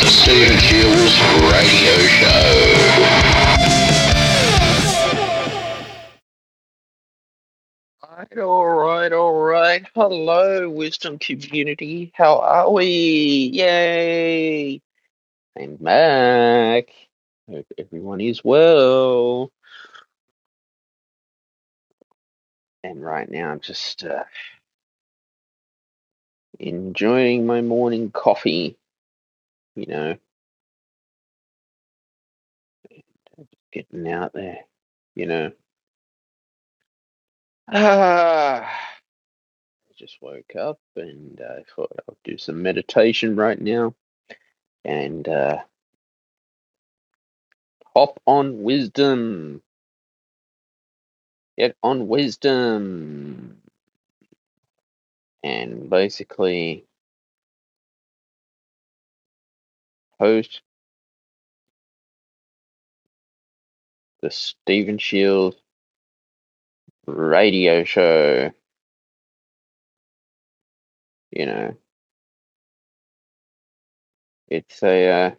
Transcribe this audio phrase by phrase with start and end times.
[0.00, 1.18] The Stephen Shiels
[1.52, 3.38] Radio Show.
[8.08, 9.84] Right, all right, all right.
[9.96, 12.12] Hello, wisdom community.
[12.14, 13.50] How are we?
[13.52, 14.80] Yay!
[15.58, 16.90] I'm back.
[17.50, 19.50] Hope everyone is well.
[22.84, 24.22] And right now, I'm just uh,
[26.60, 28.77] enjoying my morning coffee.
[29.78, 30.16] You know,
[33.72, 34.60] getting out there.
[35.16, 35.52] You know.
[37.72, 38.62] Ah,
[39.90, 43.94] I just woke up and I thought I'll do some meditation right now
[44.84, 45.58] and uh,
[47.94, 49.62] hop on wisdom.
[51.58, 53.58] Get on wisdom.
[55.44, 56.84] And basically
[60.20, 60.62] host
[64.22, 65.56] the Stephen Shield
[67.06, 68.52] radio show.
[71.30, 71.76] You know,
[74.48, 75.34] it's a uh,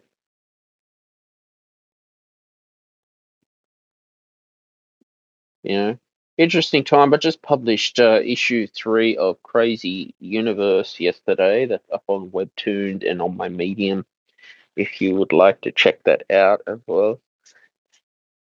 [5.62, 5.98] you know
[6.38, 7.14] interesting time.
[7.14, 11.66] I just published uh, issue three of Crazy Universe yesterday.
[11.66, 14.06] That's up on Webtoon and on my Medium.
[14.76, 17.20] If you would like to check that out as well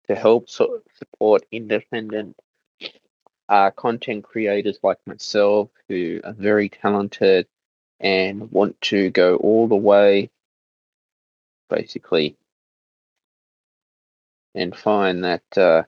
[0.08, 2.38] to help so- support independent
[3.50, 7.48] uh, content creators like myself who are very talented
[8.00, 10.30] and want to go all the way,
[11.70, 12.38] basically,
[14.56, 15.84] and find that uh,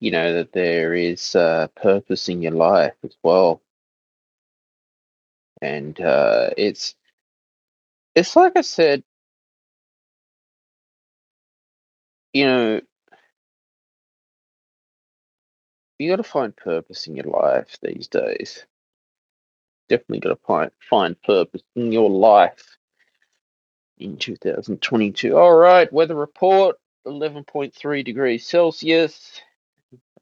[0.00, 3.62] you know that there is uh, purpose in your life as well,
[5.62, 6.94] and uh, it's
[8.14, 9.02] it's like I said,
[12.32, 12.80] you know,
[15.98, 18.64] you got to find purpose in your life these days.
[19.88, 22.76] Definitely got to find find purpose in your life
[23.98, 25.36] in 2022.
[25.36, 29.40] All right, weather report: 11.3 degrees Celsius.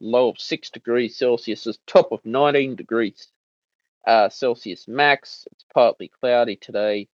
[0.00, 3.28] low of 6 degrees Celsius is top of 19 degrees
[4.08, 5.46] uh, Celsius max.
[5.52, 7.08] It's partly cloudy today.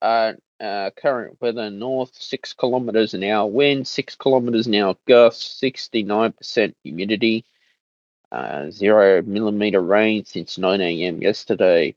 [0.00, 5.60] Uh, uh, current weather north 6 kilometers an hour wind, 6 kilometers an hour gust,
[5.60, 7.44] 69% humidity,
[8.30, 11.20] uh, 0 millimeter rain since 9 a.m.
[11.20, 11.96] yesterday.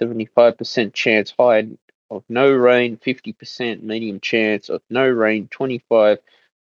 [0.00, 1.66] 75% chance high
[2.10, 6.18] of no rain, 50% medium chance of no rain, 25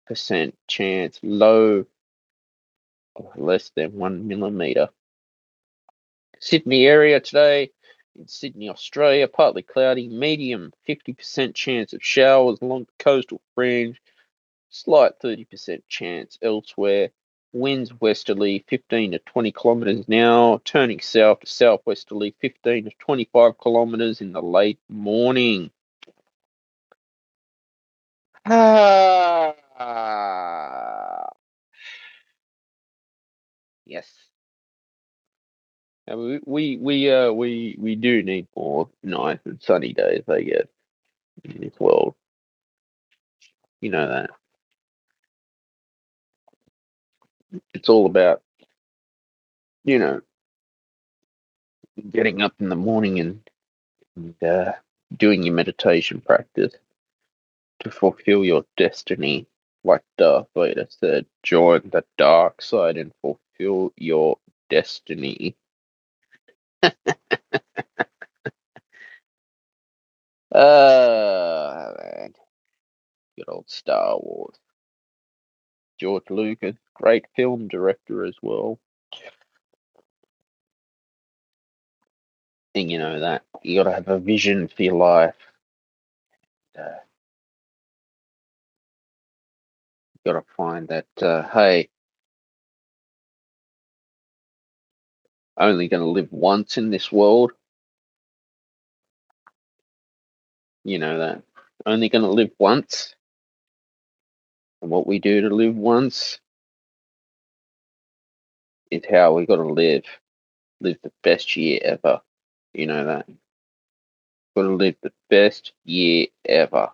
[0.07, 1.85] percent chance low
[3.15, 4.89] of less than one millimeter.
[6.41, 7.71] Sydney area today
[8.17, 14.01] in Sydney, Australia, partly cloudy, medium 50% chance of showers along the coastal fringe,
[14.69, 17.11] slight 30% chance elsewhere.
[17.53, 23.57] Winds westerly 15 to 20 kilometers an hour, turning south to southwesterly 15 to 25
[23.59, 25.69] kilometers in the late morning.
[28.45, 29.53] Ah,
[33.85, 34.30] yes.
[36.15, 40.67] We we we uh we we do need more nice and sunny days, I guess,
[41.43, 42.15] in this world.
[43.81, 44.31] You know that.
[47.73, 48.41] It's all about,
[49.85, 50.21] you know,
[52.11, 53.49] getting up in the morning and,
[54.15, 54.73] and uh,
[55.17, 56.73] doing your meditation practice
[57.81, 59.47] to fulfill your destiny.
[59.83, 64.37] Like Darth Vader said, join the dark side and fulfill your
[64.69, 65.55] destiny.
[70.53, 72.33] Ah, man.
[73.37, 74.57] Good old Star Wars.
[75.99, 78.79] George Lucas, great film director as well.
[82.75, 85.35] And you know that you got to have a vision for your life.
[86.77, 86.99] Uh,
[90.25, 91.07] you got to find that.
[91.21, 91.89] Uh, hey,
[95.57, 97.51] only going to live once in this world.
[100.83, 101.43] You know that.
[101.85, 103.15] Only going to live once.
[104.81, 106.39] And what we do to live once
[108.89, 110.05] is how we got to live.
[110.81, 112.21] Live the best year ever.
[112.73, 113.27] You know that.
[114.55, 116.89] Got to live the best year ever.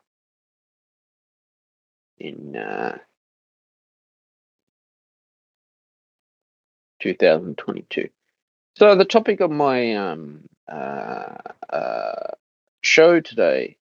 [2.20, 2.98] In uh,
[7.00, 8.10] 2022.
[8.78, 11.38] So the topic of my um uh,
[11.68, 12.32] uh
[12.82, 13.76] show today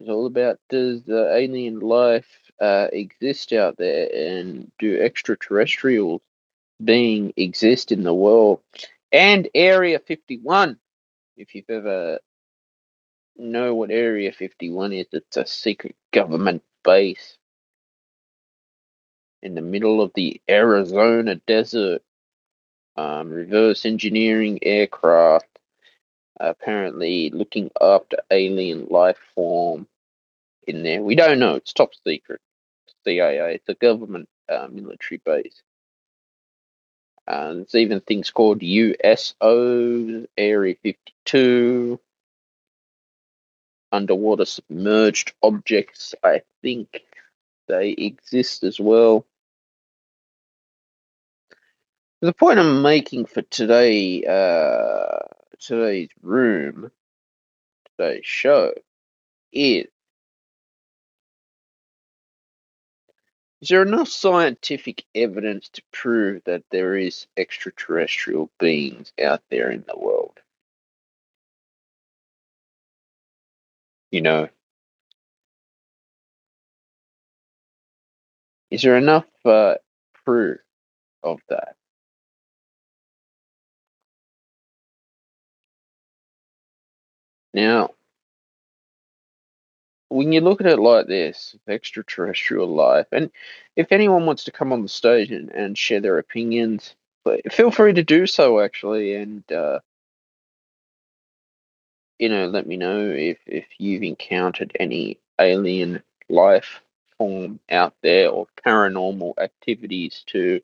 [0.00, 2.26] is all about does the alien life
[2.60, 6.20] uh exist out there and do extraterrestrials
[6.82, 8.60] being exist in the world?
[9.12, 10.80] And Area 51
[11.36, 12.18] if you've ever
[13.36, 17.38] know what Area 51 is it's a secret government base
[19.42, 22.02] in the middle of the Arizona desert
[22.98, 25.46] um, reverse engineering aircraft
[26.40, 29.86] apparently looking after alien life form
[30.66, 31.02] in there.
[31.02, 31.54] We don't know.
[31.54, 32.40] It's top secret.
[33.04, 33.54] CIA.
[33.54, 35.62] It's a government uh, military base.
[37.26, 42.00] Uh, there's even things called USO, Area 52,
[43.92, 46.14] underwater submerged objects.
[46.24, 47.02] I think
[47.68, 49.24] they exist as well.
[52.22, 55.20] The point I'm making for today, uh,
[55.60, 56.90] today's room,
[57.98, 58.74] today's show,
[59.52, 59.86] is
[63.62, 69.84] Is there enough scientific evidence to prove that there is extraterrestrial beings out there in
[69.88, 70.40] the world?
[74.12, 74.48] You know,
[78.70, 79.76] is there enough uh,
[80.24, 80.60] proof
[81.24, 81.77] of that?
[87.58, 87.90] Now,
[90.10, 93.32] when you look at it like this, extraterrestrial life, and
[93.74, 96.94] if anyone wants to come on the stage and, and share their opinions,
[97.50, 99.80] feel free to do so actually, and uh,
[102.20, 106.80] you know, let me know if if you've encountered any alien life
[107.16, 110.60] form out there or paranormal activities to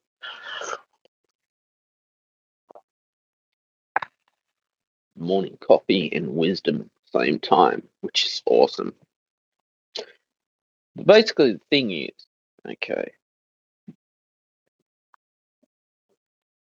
[5.18, 8.94] morning coffee and wisdom at the same time, which is awesome.
[10.96, 12.12] But basically, the thing is,
[12.68, 13.12] okay.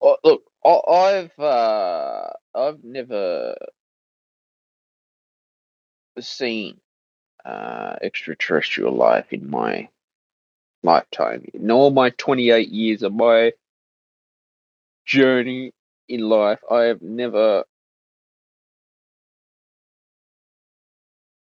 [0.02, 3.56] Oh, look, I, I've uh, I've never
[6.20, 6.80] seen
[7.46, 9.90] uh, extraterrestrial life in my
[10.84, 11.46] lifetime.
[11.54, 13.54] In all my 28 years of my
[15.06, 15.74] journey
[16.10, 17.64] in life, I have never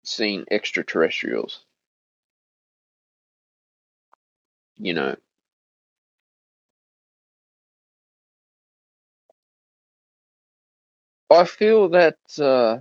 [0.08, 1.60] seen extraterrestrials.
[4.78, 5.16] You know,
[11.31, 12.78] I feel that uh,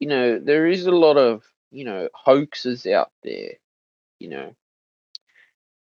[0.00, 3.54] you know there is a lot of you know hoaxes out there.
[4.20, 4.56] You know,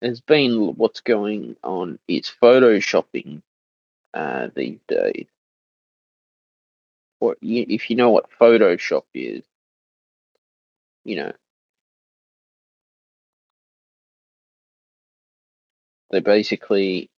[0.00, 1.98] there's been what's going on.
[2.08, 3.42] It's photoshopping
[4.14, 5.26] uh, these days.
[7.20, 9.44] What if you know what Photoshop is?
[11.04, 11.32] You know,
[16.10, 17.10] they basically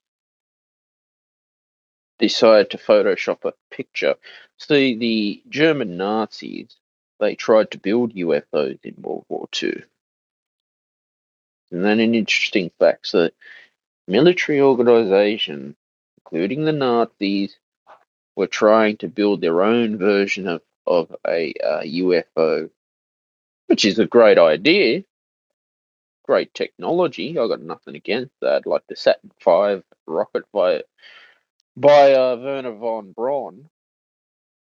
[2.19, 4.15] decide to Photoshop a picture.
[4.57, 6.75] See, the German Nazis
[7.19, 9.83] they tried to build UFOs in World War Two.
[11.71, 13.31] And then an interesting fact: so
[14.07, 15.75] military organizations,
[16.19, 17.58] including the Nazis,
[18.39, 22.69] were trying to build their own version of of a uh, UFO,
[23.67, 25.03] which is a great idea,
[26.23, 27.37] great technology.
[27.37, 28.65] I got nothing against that.
[28.65, 30.83] Like the Saturn V rocket by
[31.75, 33.69] by uh, Wernher von Braun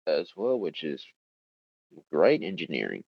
[0.06, 1.02] as well, which is
[2.12, 3.02] great engineering.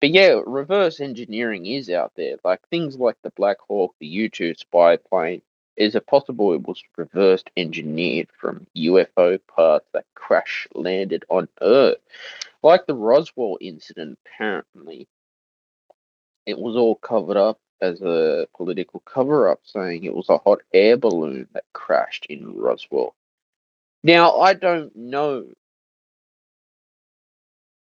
[0.00, 2.38] But yeah, reverse engineering is out there.
[2.42, 5.42] Like things like the Black Hawk, the U 2 spy plane.
[5.76, 11.98] Is it possible it was reversed engineered from UFO parts that crash landed on Earth?
[12.62, 15.08] Like the Roswell incident, apparently,
[16.46, 20.60] it was all covered up as a political cover up, saying it was a hot
[20.72, 23.14] air balloon that crashed in Roswell.
[24.04, 25.46] Now, I don't know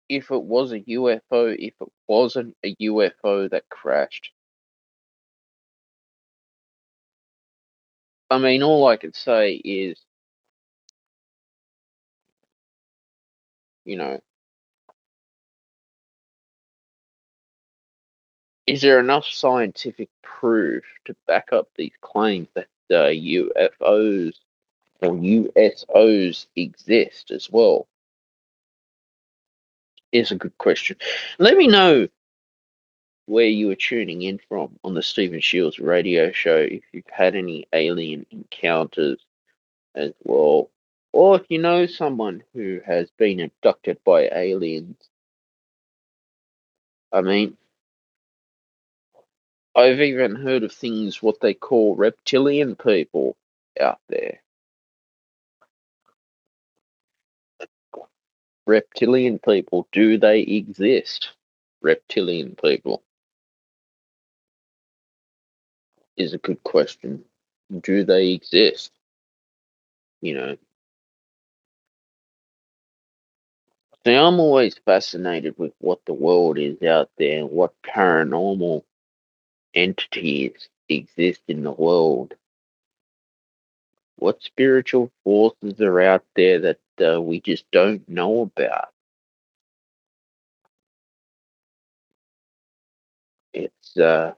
[0.10, 4.32] if it was a UFO, if it wasn't a UFO that crashed.
[8.30, 9.98] I mean, all I can say is,
[13.86, 14.20] you know,
[18.66, 24.34] is there enough scientific proof to back up these claims that uh, UFOs
[25.02, 27.88] or USOs exist as well?
[30.12, 30.98] Is a good question.
[31.40, 32.08] Let me know
[33.28, 37.36] where you were tuning in from on the Stephen Shiels radio show, if you've had
[37.36, 39.20] any alien encounters
[39.94, 40.70] as well,
[41.12, 44.96] or if you know someone who has been abducted by aliens.
[47.12, 47.58] I mean,
[49.76, 53.36] I've even heard of things what they call reptilian people
[53.80, 54.42] out there.
[58.66, 61.30] Reptilian people, do they exist?
[61.82, 63.04] Reptilian people
[66.18, 67.24] is a good question.
[67.82, 68.92] Do they exist?
[70.22, 70.58] You know,
[74.06, 78.84] see, I'm always fascinated with what the world is out there and what paranormal
[79.76, 82.36] entities exist in the world.
[84.18, 86.80] What spiritual forces are out there that
[87.16, 88.90] uh, we just don't know about?
[93.54, 94.34] It's, uh,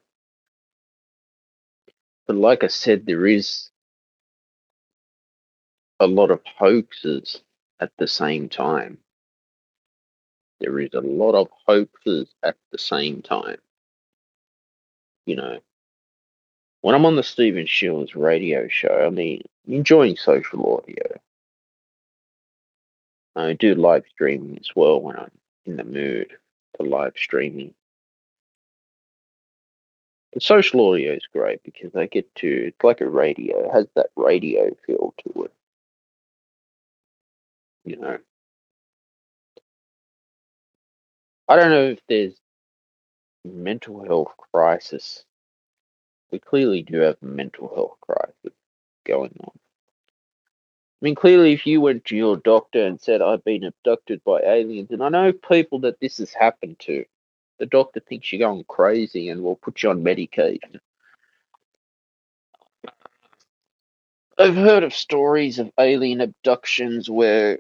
[2.30, 3.72] but like I said, there is
[6.00, 7.42] a lot of hoaxes
[7.80, 9.00] at the same time.
[10.60, 13.58] There is a lot of hoaxes at the same time.
[15.26, 15.60] You know,
[16.82, 21.20] when I'm on the Stephen Shiels radio show, I mean, enjoying social audio.
[23.36, 25.32] I do live streaming as well when I'm
[25.66, 26.38] in the mood
[26.78, 27.74] for live streaming.
[30.38, 34.12] Social audio is great because I get to, it's like a radio, it has that
[34.16, 35.54] radio feel to it.
[37.84, 38.18] You know,
[41.48, 42.36] I don't know if there's
[43.44, 45.24] mental health crisis.
[46.32, 48.56] We clearly do have a mental health crisis
[49.06, 49.52] going on.
[49.56, 54.42] I mean, clearly, if you went to your doctor and said, I've been abducted by
[54.42, 57.06] aliens, and I know people that this has happened to,
[57.60, 60.80] the doctor thinks you're going crazy and will put you on medication.
[64.38, 67.60] I've heard of stories of alien abductions where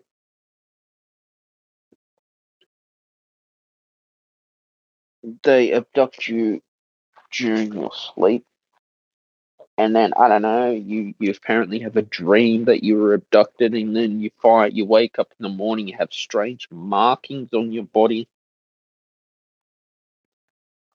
[5.43, 6.61] they abduct you
[7.31, 8.45] during your sleep.
[9.77, 13.73] And then I don't know, you, you apparently have a dream that you were abducted,
[13.73, 17.71] and then you find you wake up in the morning, you have strange markings on
[17.71, 18.27] your body.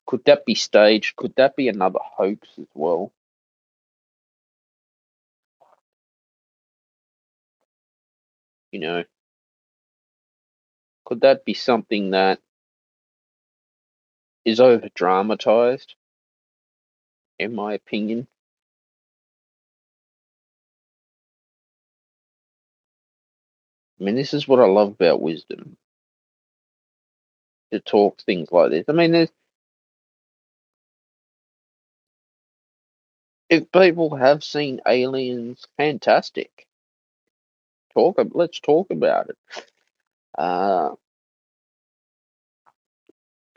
[0.07, 1.17] Could that be staged?
[1.17, 3.13] Could that be another hoax as well?
[8.73, 9.05] You know,
[11.07, 12.41] could that be something that
[14.45, 15.95] is over dramatized?
[17.39, 18.29] In my opinion,
[24.01, 25.77] I mean, this is what I love about wisdom
[27.73, 28.87] to talk things like this.
[28.89, 29.31] I mean, there's
[33.49, 36.67] if people have seen aliens, fantastic.
[37.95, 38.19] Talk.
[38.33, 39.39] Let's talk about it.
[40.37, 40.95] Uh,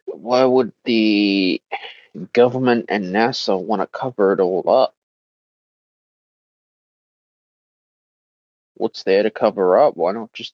[0.06, 1.62] why would the
[2.34, 4.96] government and NASA want to cover it all up?
[8.76, 9.98] What's there to cover up?
[9.98, 10.54] Why not just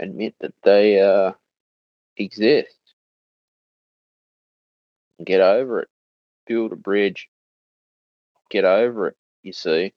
[0.00, 1.32] admit that they uh,
[2.16, 2.76] exist?
[5.24, 5.88] Get over it.
[6.46, 7.30] Build a bridge.
[8.50, 9.16] Get over it.
[9.42, 9.94] You see,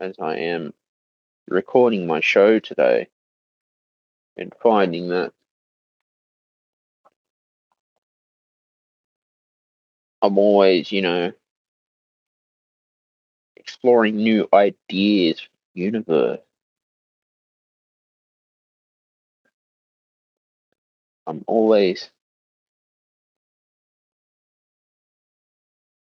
[0.00, 0.72] as I am
[1.48, 3.08] recording my show today
[4.36, 5.32] and finding that
[10.22, 11.32] I'm always, you know,
[13.56, 16.40] exploring new ideas for the universe.
[21.26, 22.10] I'm always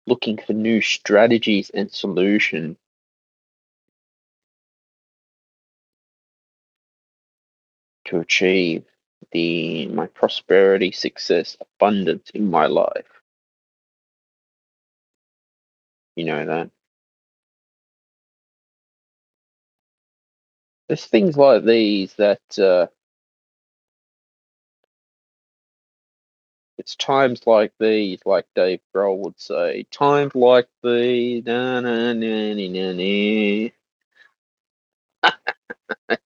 [0.06, 2.76] looking for new strategies and solutions
[8.06, 8.84] to achieve
[9.32, 13.22] the my prosperity, success, abundance in my life.
[16.16, 16.70] You know that.
[20.88, 22.88] There's things like these that uh,
[26.84, 31.42] it's times like these, like Dave Grohl would say, times like these,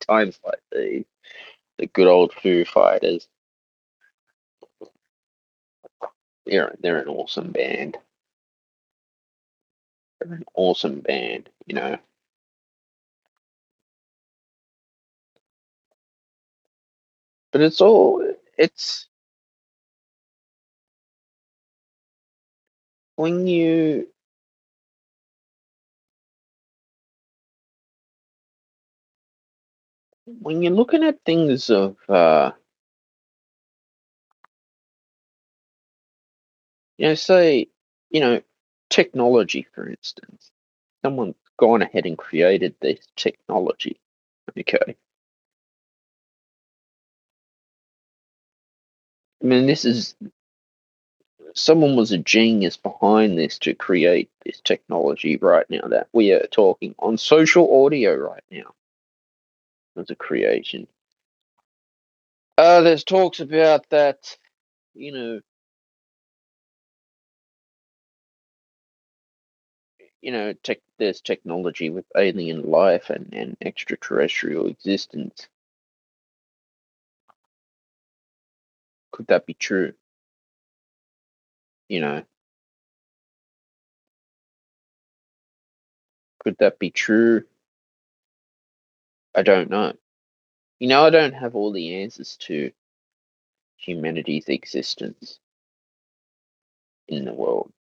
[0.00, 1.04] times like these,
[1.78, 3.28] the good old Foo Fighters.
[6.44, 7.96] They're they're an awesome band.
[10.20, 11.98] They're an awesome band, you know.
[17.52, 19.06] But it's all it's
[23.18, 24.08] when you
[30.26, 32.52] when you're looking at things of uh,
[36.98, 37.68] you know, say,
[38.10, 38.42] you know,
[38.90, 40.50] technology, for instance,
[41.04, 44.00] someone's gone ahead and created this technology.
[44.58, 44.96] Okay.
[49.42, 50.14] I mean, this is
[51.58, 56.46] someone was a genius behind this to create this technology right now that we are
[56.48, 58.74] talking on social audio right now
[59.96, 60.86] as a creation.
[62.58, 64.36] Uh, there's talks about that,
[64.94, 65.40] you know,
[70.22, 75.48] you know, tech, there's technology with alien life and, and extraterrestrial existence.
[79.12, 79.94] Could that be true?
[81.88, 82.24] You know,
[86.40, 87.44] could that be true?
[89.34, 89.94] I don't know.
[90.80, 92.72] You know, I don't have all the answers to
[93.78, 95.40] humanity's existence
[97.08, 97.72] in the world.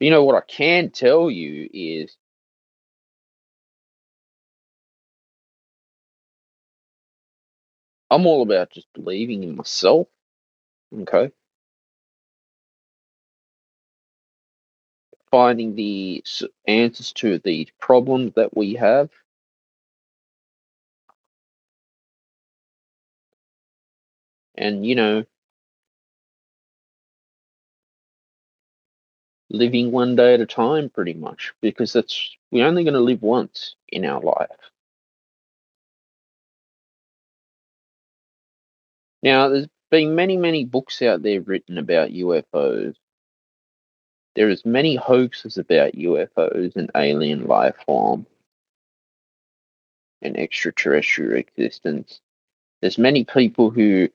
[0.00, 2.16] You know, what I can tell you is
[8.14, 10.06] I'm all about just believing in myself.
[10.96, 11.32] Okay.
[15.32, 16.24] Finding the
[16.66, 19.10] answers to the problems that we have.
[24.56, 25.24] And, you know,
[29.50, 33.22] living one day at a time, pretty much, because that's, we're only going to live
[33.22, 34.73] once in our life.
[39.24, 42.94] Now, there's been many, many books out there written about UFOs.
[44.34, 48.26] There is many hoaxes about UFOs and alien life form
[50.20, 52.20] and extraterrestrial existence.
[52.82, 54.10] There's many people who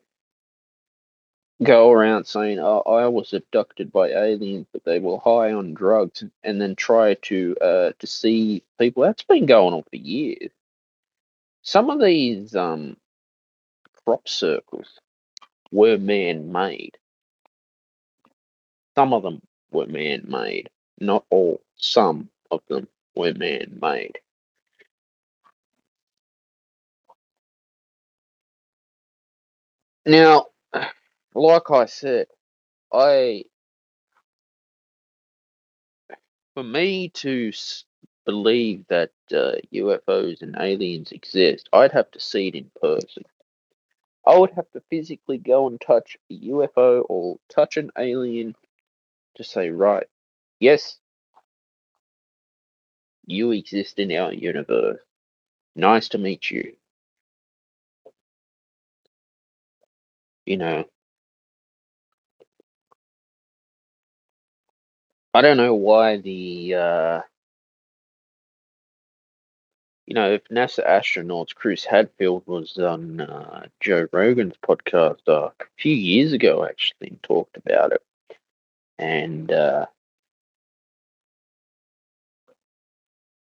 [1.63, 6.23] go around saying, "Oh, I was abducted by aliens, but they were high on drugs,"
[6.43, 9.01] and then try to uh, deceive people.
[9.03, 10.51] That's been going on for years.
[11.63, 12.95] Some of these um,
[14.09, 14.99] crop circles
[15.71, 16.97] were man-made.
[18.95, 19.41] Some of them
[19.71, 20.69] were man-made,
[20.99, 21.61] not all.
[21.77, 24.19] Some of them were man-made.
[30.05, 30.47] Now,
[31.35, 32.27] like I said,
[32.93, 33.45] I
[36.55, 37.51] for me to
[38.25, 43.23] believe that uh, UFOs and aliens exist, I'd have to see it in person.
[44.29, 48.55] I would have to physically go and touch a UFO or touch an alien
[49.35, 50.07] to say, right,
[50.59, 50.99] yes,
[53.25, 54.99] you exist in our universe.
[55.75, 56.75] Nice to meet you.
[60.45, 60.85] You know,
[65.33, 67.21] I don't know why the, uh,
[70.09, 75.65] you know, if NASA astronauts Chris Hadfield was on uh, Joe Rogan's podcast uh, a
[75.77, 78.01] few years ago, actually, and talked about it.
[78.97, 79.85] And uh,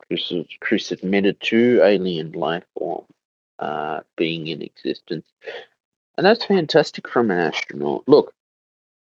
[0.07, 3.07] Chris, Chris admitted to alien life form
[3.59, 5.27] uh, being in existence.
[6.19, 8.05] And that's fantastic from an astronaut.
[8.07, 8.35] Look,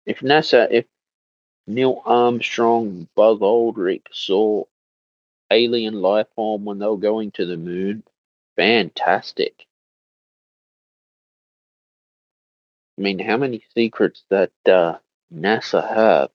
[0.07, 0.85] if NASA, if
[1.67, 4.63] Neil Armstrong, Buzz Aldrich saw
[5.51, 8.03] alien life form when they were going to the moon,
[8.55, 9.65] fantastic.
[12.97, 14.97] I mean, how many secrets that uh,
[15.33, 16.29] NASA have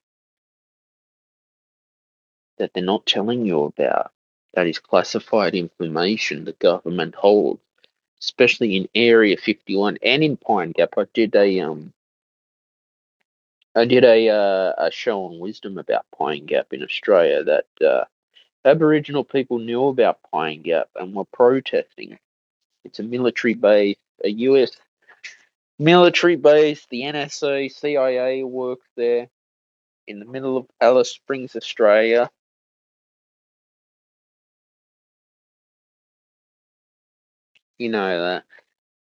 [2.58, 4.12] that they're not telling you about?
[4.54, 7.62] That is classified information the government holds,
[8.20, 10.90] especially in Area 51 and in Pine Gap.
[10.98, 11.92] I did a um,
[13.74, 18.04] I did a uh, a show on wisdom about Pine Gap in Australia that uh,
[18.64, 22.18] Aboriginal people knew about Pine Gap and were protesting.
[22.84, 24.70] It's a military base, a US
[25.78, 26.86] military base.
[26.90, 29.28] The NSA, CIA works there
[30.06, 32.30] in the middle of Alice Springs, Australia.
[37.78, 38.44] You know that.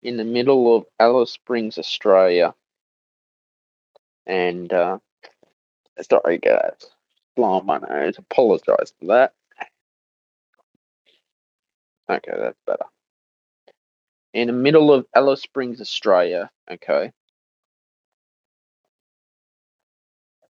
[0.02, 2.54] In the middle of Alice Springs, Australia.
[4.26, 4.98] And, uh,
[6.00, 6.86] sorry guys,
[7.36, 8.18] blowing my nose.
[8.18, 9.34] Apologise for that.
[12.10, 12.78] Okay, that's better.
[14.32, 16.50] in the middle of Alice Springs, Australia.
[16.70, 17.12] Okay,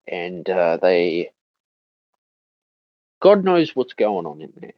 [0.07, 1.31] and uh, they,
[3.21, 4.73] God knows what's going on in there.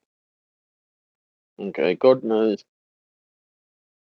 [1.70, 2.64] Okay, God knows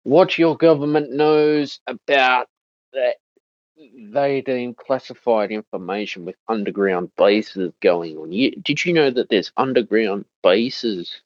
[0.03, 2.47] what your government knows about
[2.93, 3.17] that.
[3.77, 8.31] They deem classified information with underground bases going on.
[8.31, 11.21] You, did you know that there's underground bases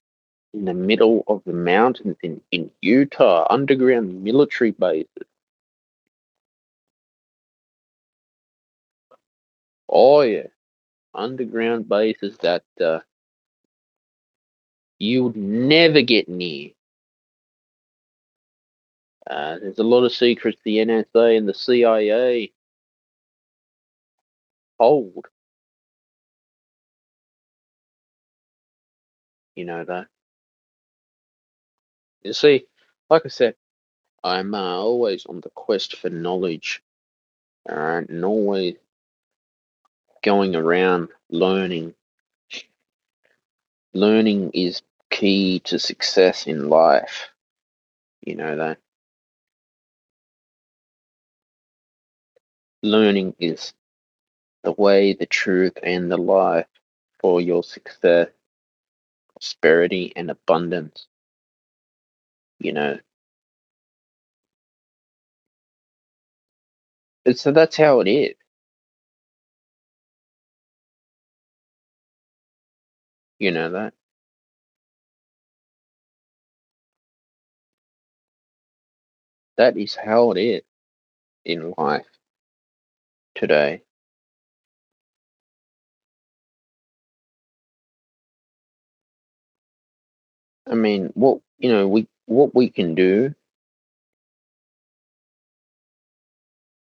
[0.58, 5.08] in the middle of the mountains in, in Utah, underground military bases?
[9.88, 10.48] Oh yeah,
[11.14, 13.00] underground bases that uh,
[15.00, 16.72] you would never get near.
[19.30, 22.52] Uh, there's a lot of secrets the NSA and the CIA
[24.80, 25.26] hold.
[29.56, 30.08] You know that.
[32.28, 32.66] You see,
[33.10, 33.56] like I said,
[34.22, 36.84] I'm uh, always on the quest for knowledge,
[37.66, 38.76] and always
[40.22, 41.96] going around learning.
[43.94, 47.30] Learning is key to success in life.
[48.26, 48.80] You know that.
[52.84, 53.72] Learning is
[54.66, 56.68] the way, the truth, and the life
[57.22, 58.28] for your success,
[59.32, 61.08] prosperity, and abundance.
[62.60, 63.00] You know.
[67.26, 68.36] And so that's how it is.
[73.40, 73.94] You know that.
[79.58, 80.62] That is how it is
[81.46, 82.08] in life
[83.36, 83.84] today.
[90.70, 93.34] I mean, what you know, we what we can do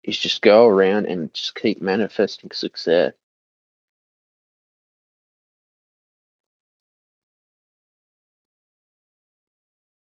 [0.04, 3.14] is just go around and just keep manifesting success.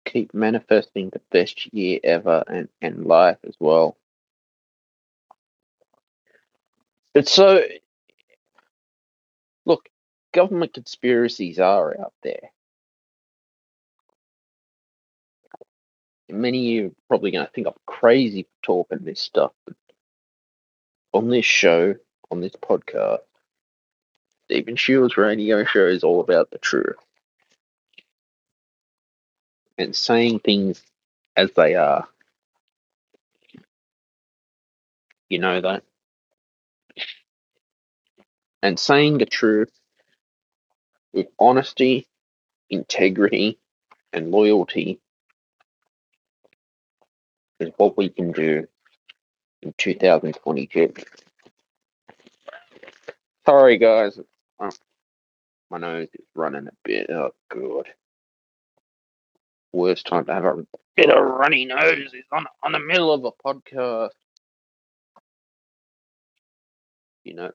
[0.06, 3.96] Keep manifesting the best year ever and, and life as well.
[7.14, 7.62] But so
[9.64, 9.88] look,
[10.32, 12.50] government conspiracies are out there.
[16.32, 19.52] Many of you are probably going to think I'm crazy for talking this stuff.
[19.66, 19.76] But
[21.12, 21.94] on this show,
[22.30, 23.20] on this podcast,
[24.44, 26.96] Stephen Shiels radio show is all about the truth.
[29.78, 30.82] And saying things
[31.36, 32.06] as they are.
[35.28, 35.84] You know that?
[38.62, 39.70] And saying the truth
[41.12, 42.06] with honesty,
[42.68, 43.58] integrity,
[44.12, 45.00] and loyalty
[47.60, 48.66] is what we can do
[49.62, 50.92] in 2022.
[53.46, 54.18] Sorry, guys.
[54.60, 54.70] Oh,
[55.70, 57.10] my nose is running a bit.
[57.10, 57.88] Oh, God.
[59.72, 63.24] Worst time to have a bit of runny nose is on, on the middle of
[63.24, 64.10] a podcast.
[67.24, 67.50] You know.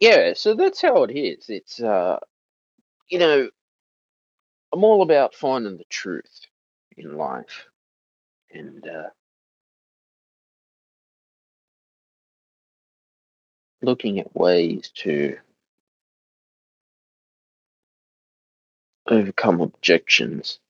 [0.00, 1.46] Yeah, so that's how it is.
[1.48, 2.18] It's, uh,
[3.10, 3.50] you know,
[4.72, 6.40] I'm all about finding the truth
[6.96, 7.66] in life.
[8.52, 9.10] And, uh,
[13.82, 15.36] looking at ways to
[19.08, 20.60] overcome objections.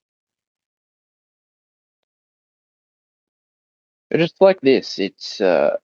[4.10, 4.98] But it's like this.
[4.98, 5.76] It's uh,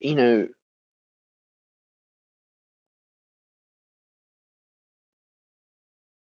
[0.00, 0.48] you know,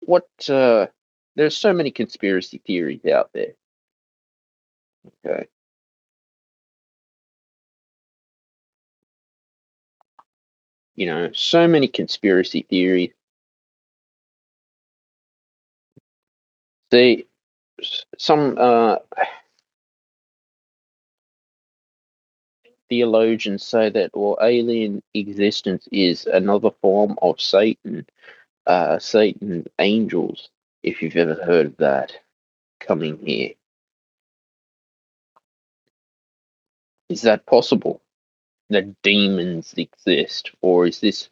[0.02, 0.86] what uh,
[1.36, 3.52] there's so many conspiracy theories out there.
[5.26, 5.46] Okay.
[10.96, 13.10] You know, so many conspiracy theories.
[16.90, 17.26] They
[18.18, 18.96] some uh
[22.88, 28.06] theologians say that well alien existence is another form of Satan,
[28.66, 30.51] uh Satan angels,
[30.83, 32.12] if you've ever heard of that,
[32.81, 33.53] coming here.
[37.11, 38.03] Is that possible?
[38.70, 41.31] That demons exist, or is this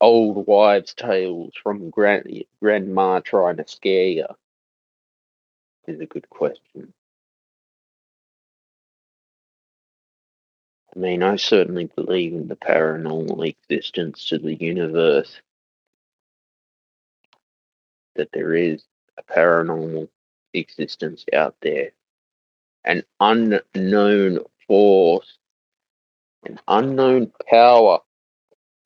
[0.00, 4.26] old wives' tales from gran- grandma trying to scare you?
[5.88, 6.94] Is a good question.
[10.96, 15.42] I mean, I certainly believe in the paranormal existence to the universe,
[18.14, 18.82] that there is
[19.18, 20.08] a paranormal
[20.54, 21.90] existence out there,
[22.84, 25.36] an unknown force,
[26.46, 27.98] an unknown power.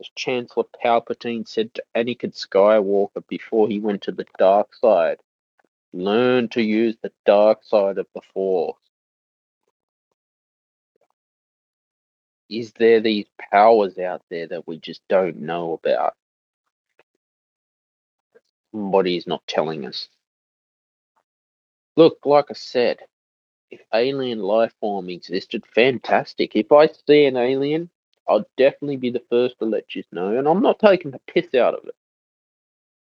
[0.00, 5.18] As Chancellor Palpatine said to Anakin Skywalker before he went to the dark side,
[5.92, 8.89] learn to use the dark side of the Force.
[12.50, 16.14] Is there these powers out there that we just don't know about?
[18.72, 20.08] Somebody's not telling us.
[21.96, 22.98] Look, like I said,
[23.70, 26.56] if alien life form existed, fantastic.
[26.56, 27.88] If I see an alien,
[28.28, 31.54] I'll definitely be the first to let you know, and I'm not taking the piss
[31.54, 31.94] out of it.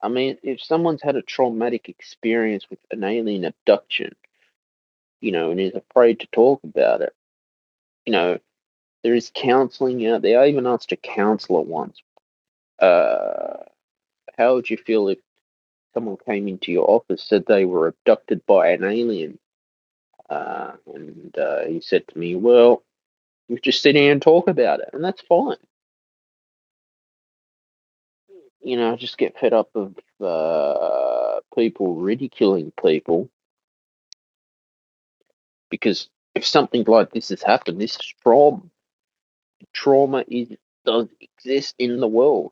[0.02, 4.16] I mean, if someone's had a traumatic experience with an alien abduction,
[5.22, 7.14] you know, and is afraid to talk about it,
[8.06, 8.40] you know,
[9.04, 10.42] there is counseling out there.
[10.42, 12.02] I even asked a counselor once,
[12.80, 13.64] uh,
[14.38, 15.20] how would you feel if
[15.94, 19.40] someone came into your office said they were abducted by an alien?
[20.30, 22.84] Uh, and uh, he said to me, well,
[23.50, 25.58] we just sit here and talk about it, and that's fine.
[28.62, 33.30] You know, I just get fed up of uh, people ridiculing people
[35.70, 38.62] because if something like this has happened, this is trauma.
[39.74, 40.50] Trauma is
[40.86, 42.52] does exist in the world.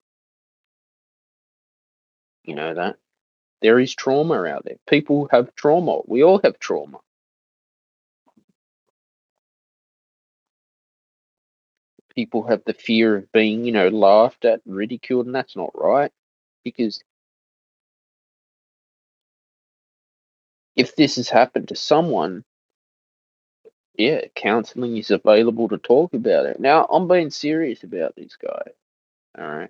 [2.44, 2.98] You know that
[3.62, 4.78] there is trauma out there.
[4.88, 6.02] People have trauma.
[6.08, 7.00] We all have trauma.
[12.16, 16.12] People have the fear of being, you know, laughed at, ridiculed, and that's not right.
[16.64, 17.02] Because
[20.76, 22.44] if this has happened to someone,
[24.02, 26.60] yeah, counseling is available to talk about it.
[26.60, 28.64] Now, I'm being serious about this guy.
[29.38, 29.70] All right.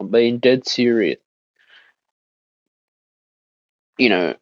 [0.00, 1.20] I'm being dead serious.
[3.98, 4.34] You know,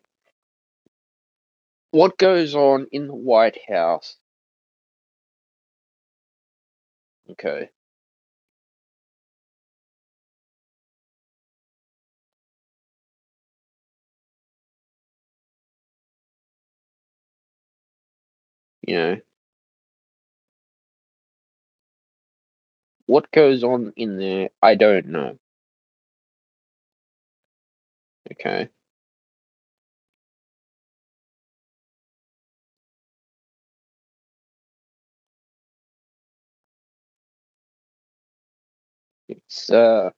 [1.93, 4.17] what goes on in the White House,
[7.31, 7.71] okay,
[18.87, 19.17] you know,
[23.07, 25.39] what goes on in there, I don't know.
[28.31, 28.71] Okay.
[39.29, 40.11] It's uh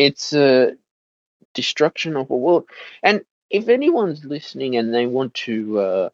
[0.00, 0.72] it's a
[1.54, 2.68] destruction of a world.
[3.02, 6.08] And if anyone's listening and they want to uh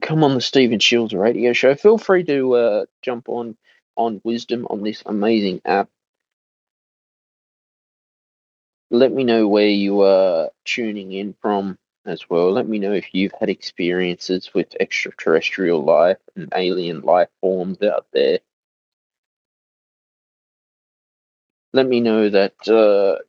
[0.00, 3.56] come on the Stephen Shiels radio show, feel free to uh jump on
[3.96, 5.88] on Wisdom on this amazing app.
[8.90, 12.52] Let me know where you are tuning in from as well.
[12.52, 18.06] Let me know if you've had experiences with extraterrestrial life and alien life forms out
[18.12, 18.40] there.
[21.72, 23.22] Let me know that uh,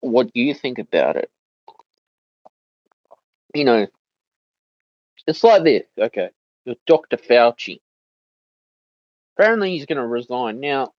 [0.00, 1.30] what you think about it.
[3.54, 3.86] You know,
[5.26, 5.84] it's like this.
[5.98, 6.30] Okay,
[6.86, 7.16] Dr.
[7.16, 7.80] Fauci.
[9.36, 10.92] Apparently, he's going to resign now.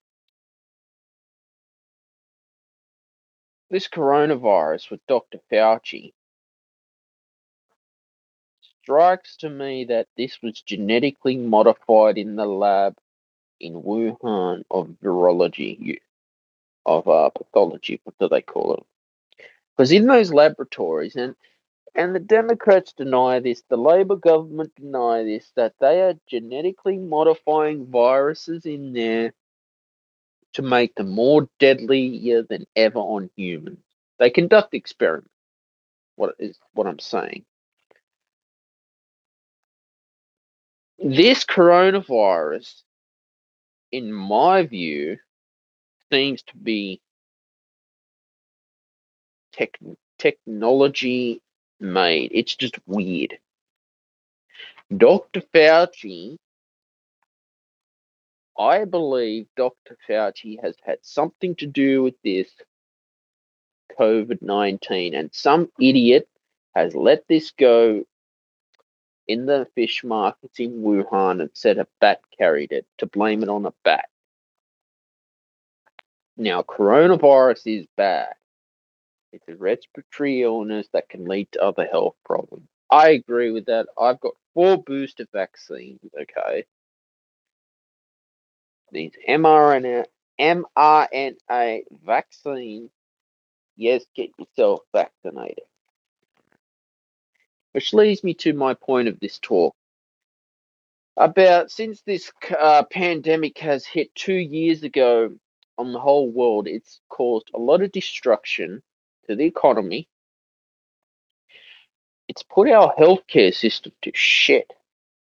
[3.69, 5.39] This coronavirus with Dr.
[5.51, 6.13] Fauci
[8.81, 12.95] strikes to me that this was genetically modified in the lab
[13.59, 15.99] in Wuhan of virology,
[16.85, 17.99] of uh, pathology.
[18.03, 18.83] What do they call it?
[19.75, 21.35] Because in those laboratories, and
[21.95, 27.87] and the Democrats deny this, the Labor government deny this, that they are genetically modifying
[27.87, 29.33] viruses in there
[30.53, 33.79] to make them more deadlier than ever on humans.
[34.19, 35.29] They conduct experiments.
[36.15, 37.45] What is what I'm saying?
[40.99, 42.81] This coronavirus,
[43.91, 45.17] in my view,
[46.11, 47.01] seems to be
[49.53, 49.77] tech,
[50.17, 51.41] technology
[51.79, 52.31] made.
[52.33, 53.37] It's just weird.
[54.95, 55.41] Dr.
[55.53, 56.37] Fauci,
[58.57, 59.97] I believe Dr.
[60.07, 62.49] Fauci has had something to do with this
[63.99, 66.27] COVID 19, and some idiot
[66.75, 68.05] has let this go
[69.27, 73.49] in the fish markets in Wuhan and said a bat carried it to blame it
[73.49, 74.09] on a bat.
[76.37, 78.33] Now, coronavirus is bad.
[79.33, 82.67] It's a respiratory illness that can lead to other health problems.
[82.89, 83.87] I agree with that.
[83.99, 86.65] I've got four booster vaccines, okay?
[88.91, 90.05] These mRNA,
[90.39, 92.89] mRNA vaccines,
[93.75, 95.65] yes, get yourself vaccinated.
[97.77, 99.75] Which leads me to my point of this talk.
[101.15, 105.37] About since this uh, pandemic has hit two years ago
[105.77, 108.81] on the whole world, it's caused a lot of destruction
[109.27, 110.07] to the economy.
[112.27, 114.73] It's put our healthcare system to shit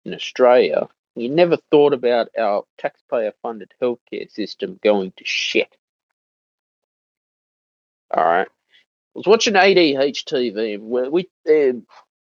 [0.05, 0.87] in Australia.
[1.17, 5.77] You never thought about our taxpayer funded healthcare system going to shit.
[8.17, 8.47] Alright.
[8.47, 11.81] I was watching ADH TV where we uh,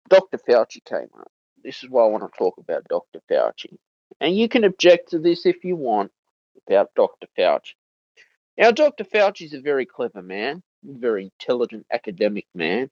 [0.10, 0.38] Dr.
[0.40, 1.32] Fauci came up.
[1.64, 3.20] This is why I want to talk about Dr.
[3.30, 3.78] Fauci.
[4.20, 6.12] And you can object to this if you want
[6.68, 7.28] about Dr.
[7.38, 7.74] Fauci.
[8.58, 9.04] Now, Dr.
[9.06, 12.90] Fauci is a very clever man, very intelligent academic man.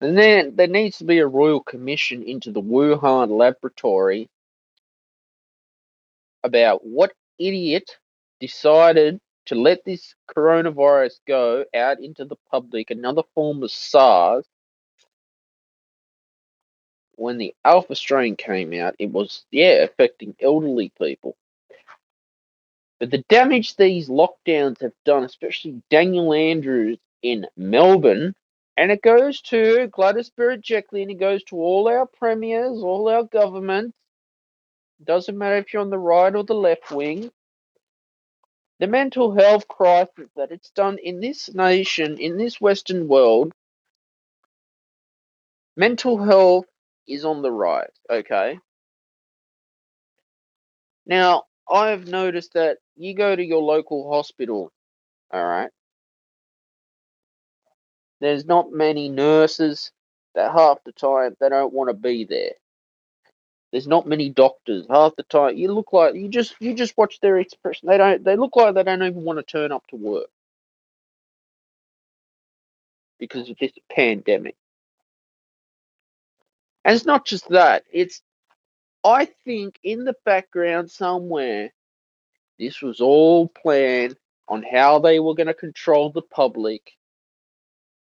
[0.00, 4.28] And then there needs to be a royal commission into the Wuhan laboratory
[6.44, 7.98] about what idiot
[8.40, 14.44] decided to let this coronavirus go out into the public, another form of SARS.
[17.16, 21.36] When the alpha strain came out, it was, yeah, affecting elderly people.
[23.00, 28.34] But the damage these lockdowns have done, especially Daniel Andrews in Melbourne,
[28.76, 33.24] and it goes to Gladys Berejiklian, and it goes to all our premiers, all our
[33.24, 33.96] governments.
[35.04, 37.30] Doesn't matter if you're on the right or the left wing.
[38.80, 43.52] The mental health crisis that it's done in this nation, in this Western world,
[45.76, 46.66] mental health
[47.08, 48.58] is on the rise, okay?
[51.06, 54.72] Now, I've noticed that you go to your local hospital,
[55.34, 55.70] alright?
[58.20, 59.92] There's not many nurses
[60.34, 62.52] that half the time they don't want to be there.
[63.76, 64.86] There's not many doctors.
[64.88, 67.90] Half the time you look like you just you just watch their expression.
[67.90, 70.30] They don't they look like they don't even want to turn up to work.
[73.18, 74.56] Because of this pandemic.
[76.86, 78.22] And it's not just that, it's
[79.04, 81.70] I think in the background somewhere
[82.58, 84.16] this was all planned
[84.48, 86.92] on how they were going to control the public.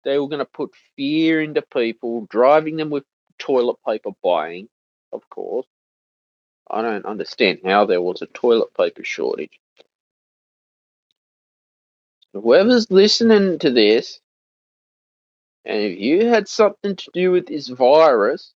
[0.04, 3.02] They were going to put fear into people, driving them with
[3.40, 4.68] toilet paper buying,
[5.12, 5.66] of course.
[6.70, 9.58] I don't understand how there was a toilet paper shortage.
[12.34, 14.20] Whoever's listening to this,
[15.64, 18.52] and if you had something to do with this virus,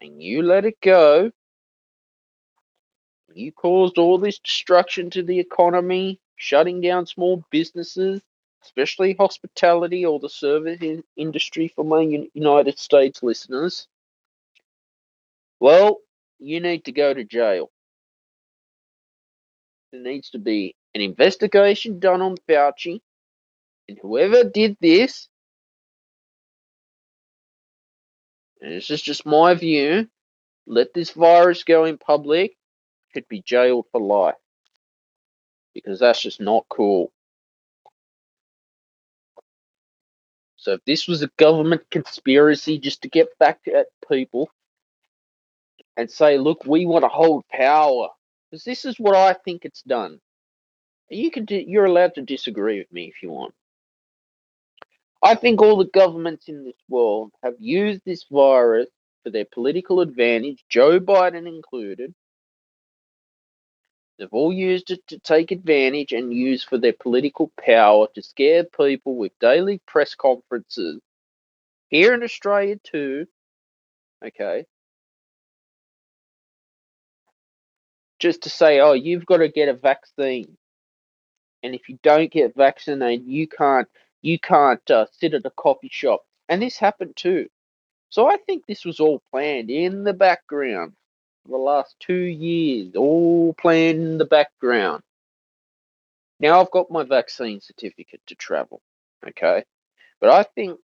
[0.00, 1.32] and you let it go,
[3.34, 8.20] you caused all this destruction to the economy, shutting down small businesses,
[8.62, 10.80] especially hospitality or the service
[11.16, 13.88] industry for my United States listeners.
[15.60, 15.98] Well,
[16.38, 17.70] you need to go to jail.
[19.92, 23.00] There needs to be an investigation done on Fauci,
[23.88, 25.28] and whoever did this,
[28.60, 30.08] and this is just my view,
[30.66, 32.56] let this virus go in public,
[33.14, 34.34] should be jailed for life.
[35.74, 37.12] Because that's just not cool.
[40.56, 44.50] So if this was a government conspiracy just to get back at people
[45.96, 48.08] and say, look, we want to hold power,
[48.50, 50.20] because this is what I think it's done.
[51.08, 53.54] You can di- you're allowed to disagree with me if you want.
[55.22, 58.88] I think all the governments in this world have used this virus
[59.22, 62.14] for their political advantage, Joe Biden included.
[64.18, 68.64] They've all used it to take advantage and use for their political power to scare
[68.64, 71.00] people with daily press conferences.
[71.88, 73.26] Here in Australia, too,
[74.24, 74.64] okay,
[78.18, 80.56] just to say, oh, you've got to get a vaccine.
[81.62, 83.88] And if you don't get vaccinated, you can't
[84.22, 86.24] you can't uh, sit at a coffee shop.
[86.48, 87.48] And this happened too.
[88.10, 90.92] So I think this was all planned in the background
[91.44, 95.02] for the last two years, all planned in the background.
[96.40, 98.80] Now I've got my vaccine certificate to travel,
[99.26, 99.64] okay?
[100.20, 100.78] But I think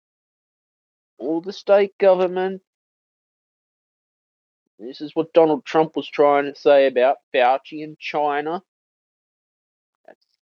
[1.18, 2.62] all the state government,
[4.80, 8.62] this is what Donald Trump was trying to say about Fauci and China.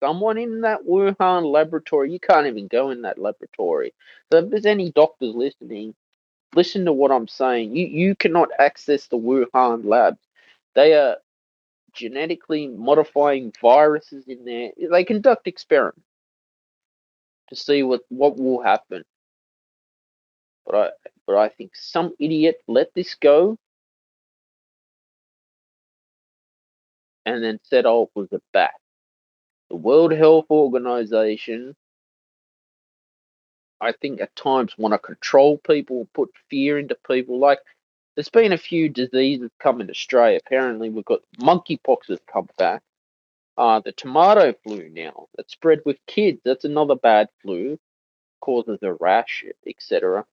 [0.01, 2.12] Someone in that Wuhan laboratory.
[2.12, 3.95] You can't even go in that laboratory.
[4.32, 5.95] So if there's any doctors listening,
[6.55, 7.76] listen to what I'm saying.
[7.76, 10.18] You you cannot access the Wuhan labs.
[10.74, 11.18] They are
[11.95, 14.72] genetically modifying viruses in there.
[14.91, 16.03] They conduct experiments
[17.51, 19.05] to see what, what will happen.
[20.66, 20.91] But I
[21.26, 23.59] but I think some idiot let this go
[27.27, 28.72] and then said, oh, it was a bat.
[29.70, 31.75] The World Health Organization,
[33.81, 37.39] I think at times want to control people, put fear into people.
[37.39, 37.59] Like
[38.14, 40.41] there's been a few diseases come in Australia.
[40.45, 42.83] Apparently, we've got monkeypox has come back.
[43.57, 46.41] Uh, the tomato flu now that spread with kids.
[46.45, 47.79] That's another bad flu,
[48.41, 50.25] causes a rash, etc.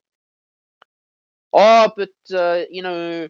[1.54, 3.28] Oh, but uh, you know,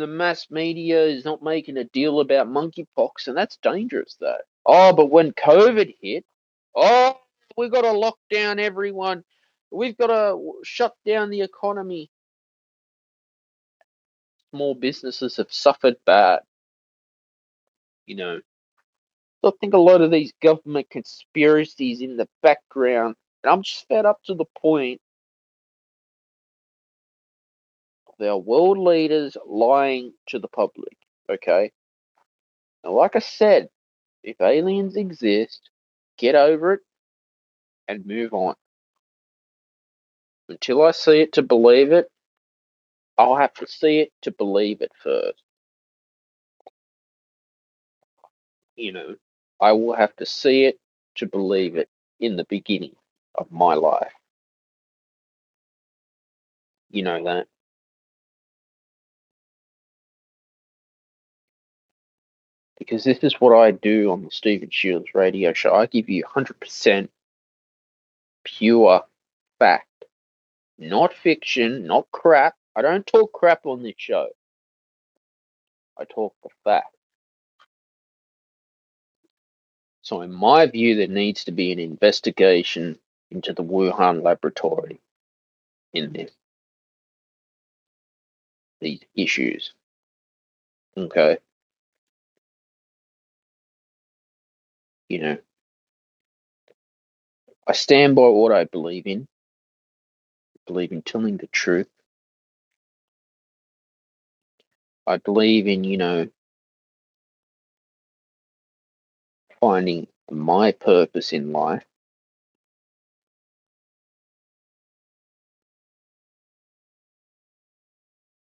[0.00, 4.38] the mass media is not making a deal about monkeypox, and that's dangerous, though.
[4.64, 6.24] Oh, but when COVID hit,
[6.74, 7.16] oh,
[7.56, 9.24] we've got to lock down everyone.
[9.70, 12.10] We've got to shut down the economy.
[14.50, 16.40] Small businesses have suffered bad.
[18.06, 18.40] You know,
[19.44, 24.06] I think a lot of these government conspiracies in the background, and I'm just fed
[24.06, 25.00] up to the point
[28.20, 30.96] our world leaders lying to the public.
[31.28, 31.72] Okay.
[32.84, 33.68] Now, like I said,
[34.22, 35.70] if aliens exist,
[36.18, 36.80] get over it
[37.88, 38.54] and move on.
[40.48, 42.10] Until I see it to believe it,
[43.18, 45.42] I'll have to see it to believe it first.
[48.76, 49.16] You know,
[49.60, 50.78] I will have to see it
[51.16, 51.88] to believe it
[52.20, 52.94] in the beginning
[53.34, 54.12] of my life.
[56.90, 57.46] You know that.
[62.78, 65.74] Because this is what I do on the Stephen Shiels radio show.
[65.74, 67.08] I give you 100%
[68.44, 69.02] pure
[69.58, 70.04] fact,
[70.78, 72.54] not fiction, not crap.
[72.76, 74.28] I don't talk crap on this show.
[75.98, 76.94] I talk the fact.
[80.02, 82.98] So, in my view, there needs to be an investigation
[83.30, 85.00] into the Wuhan laboratory
[85.92, 86.30] in this
[88.80, 89.72] these issues.
[90.96, 91.38] Okay.
[95.08, 95.38] You know,
[97.66, 99.28] I stand by what I believe in.
[100.66, 101.88] Believe in telling the truth.
[105.06, 106.28] I believe in, you know,
[109.60, 111.84] finding my purpose in life.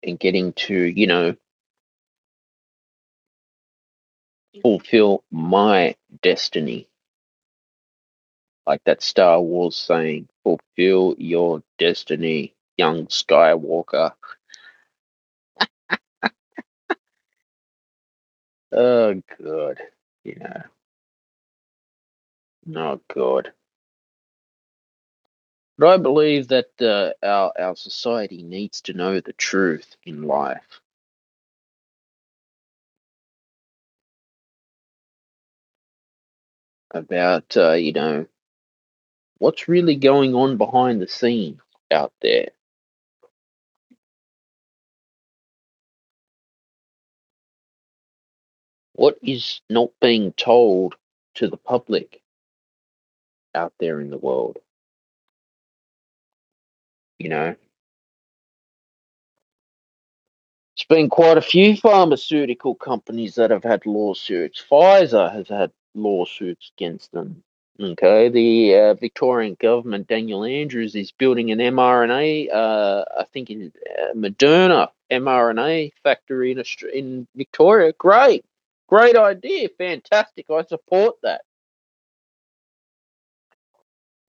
[0.02, 1.36] And getting to, you know,
[4.62, 6.88] fulfill my destiny.
[8.66, 14.12] Like that Star Wars saying, fulfill your destiny, young Skywalker.
[18.72, 19.80] oh, good.
[20.24, 20.62] You know.
[22.76, 23.52] Oh, God.
[25.78, 30.80] But I believe that uh, our, our society needs to know the truth in life.
[36.92, 38.26] About, uh, you know,
[39.38, 41.60] what's really going on behind the scenes
[41.90, 42.48] out there.
[48.94, 50.94] What is not being told
[51.34, 52.22] to the public
[53.54, 54.58] out there in the world?
[57.18, 57.56] You know,
[60.74, 64.64] it's been quite a few pharmaceutical companies that have had lawsuits.
[64.70, 67.42] Pfizer has had lawsuits against them.
[67.78, 73.70] Okay, the uh, Victorian government, Daniel Andrews, is building an mRNA, uh, I think in
[74.00, 77.92] uh, Moderna mRNA factory in Aust- in Victoria.
[77.92, 78.44] Great,
[78.88, 80.46] great idea, fantastic.
[80.50, 81.42] I support that.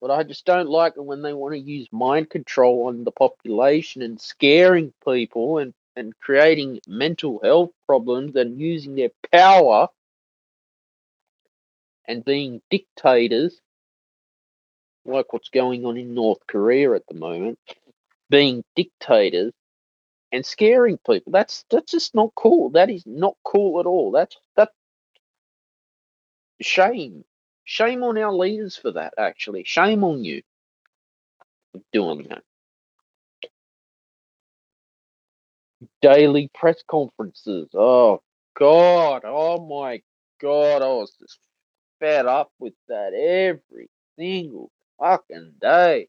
[0.00, 3.10] But I just don't like it when they want to use mind control on the
[3.10, 9.88] population and scaring people and, and creating mental health problems and using their power
[12.08, 13.60] and being dictators,
[15.06, 17.58] like what's going on in North Korea at the moment,
[18.30, 19.52] being dictators
[20.32, 21.32] and scaring people.
[21.32, 22.70] That's that's just not cool.
[22.70, 24.12] That is not cool at all.
[24.12, 24.70] That's that
[26.62, 27.24] shame.
[27.64, 29.64] Shame on our leaders for that, actually.
[29.66, 30.42] Shame on you
[31.72, 32.42] for doing that.
[36.02, 37.68] Daily press conferences.
[37.74, 38.22] Oh
[38.58, 39.22] God.
[39.26, 40.02] Oh my
[40.40, 40.82] God.
[40.82, 41.38] I was just
[42.00, 43.88] fed up with that every
[44.18, 46.08] single fucking day.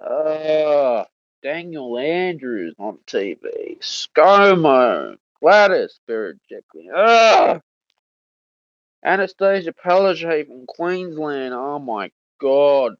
[0.00, 1.04] Uh,
[1.42, 7.60] Daniel Andrews on TV, ScoMo, Gladys Berejiklian, ugh!
[9.04, 12.94] Annastacia Palaszczuk from Queensland, oh my god.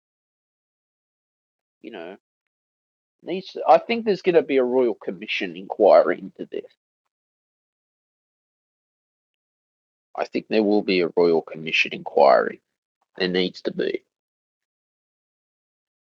[1.80, 2.16] You know,
[3.22, 3.56] needs.
[3.68, 6.70] I think there's going to be a royal commission inquiry into this.
[10.14, 12.60] I think there will be a royal commission inquiry.
[13.16, 14.02] There needs to be.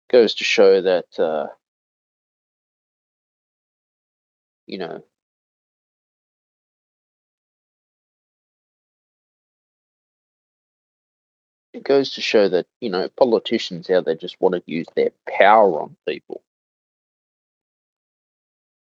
[0.09, 1.47] Goes to show that, uh,
[4.65, 5.03] you know,
[11.73, 15.11] it goes to show that, you know, politicians out there just want to use their
[15.27, 16.41] power on people.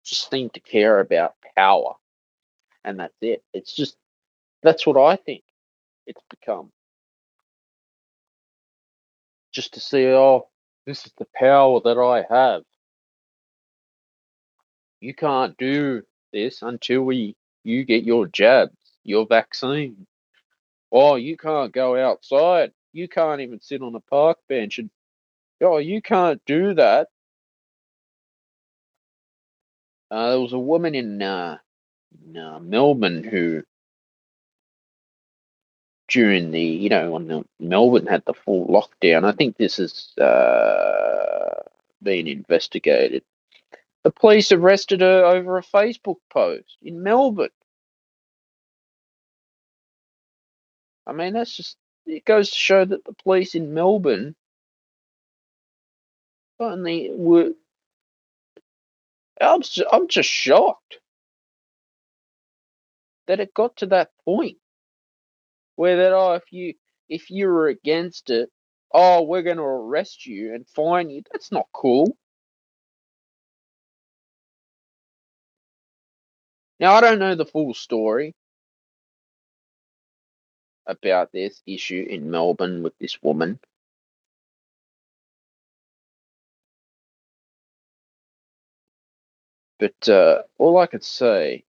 [0.04, 1.94] Just seem to care about power.
[2.84, 3.42] And that's it.
[3.54, 3.96] It's just,
[4.64, 5.44] that's what I think
[6.06, 6.72] it's become.
[9.52, 10.48] Just to see, oh,
[10.86, 12.62] this is the power that I have.
[15.00, 16.02] You can't do
[16.32, 20.06] this until we you get your jabs, your vaccine.
[20.92, 22.72] Oh, you can't go outside.
[22.92, 24.90] You can't even sit on a park bench and
[25.62, 27.08] oh, you can't do that.
[30.10, 31.58] Uh, there was a woman in, uh,
[32.24, 33.62] in uh, Melbourne who,
[36.14, 41.60] during the you know when Melbourne had the full lockdown, I think this is uh,
[42.04, 43.24] being investigated.
[44.04, 47.48] The police arrested her over a Facebook post in Melbourne.
[51.04, 54.36] I mean, that's just it goes to show that the police in Melbourne
[56.60, 57.54] only were.
[59.40, 59.62] I'm
[59.92, 61.00] I'm just shocked
[63.26, 64.58] that it got to that point
[65.76, 66.74] where that oh if you
[67.08, 68.50] if you were against it,
[68.92, 71.22] oh we're going to arrest you and fine you.
[71.32, 72.16] That's not cool.
[76.80, 78.34] Now I don't know the full story
[80.86, 83.60] about this issue in Melbourne with this woman.
[89.80, 91.64] But uh, all I could say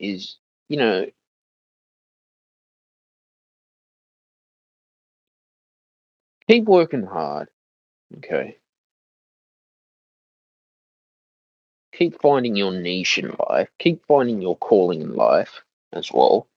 [0.00, 0.36] is,
[0.68, 1.06] you know,
[6.48, 7.48] keep working hard,
[8.18, 8.58] okay?
[11.92, 16.48] Keep finding your niche in life, keep finding your calling in life as well.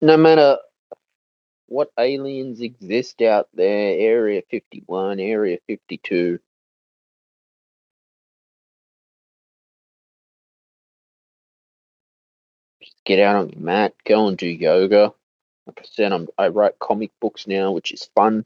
[0.00, 0.58] No matter
[1.66, 6.38] what aliens exist out there, Area 51, Area 52,
[13.06, 15.14] get out on your mat, go and do yoga.
[15.66, 18.44] Like I said, I'm, I write comic books now, which is fun.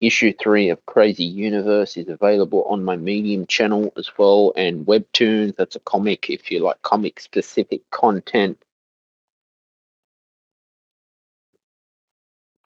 [0.00, 5.56] Issue 3 of Crazy Universe is available on my Medium channel as well, and Webtoons,
[5.56, 8.62] that's a comic if you like comic specific content.